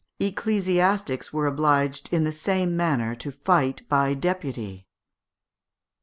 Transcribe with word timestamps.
]Ecclesiastics 0.19 1.31
were 1.31 1.45
obliged, 1.45 2.11
in 2.11 2.23
the 2.23 2.31
same 2.31 2.71
maimer, 2.75 3.15
to 3.19 3.31
fight 3.31 3.87
by 3.87 4.15
deputy. 4.15 4.87